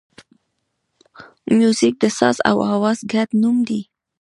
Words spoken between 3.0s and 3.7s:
ګډ نوم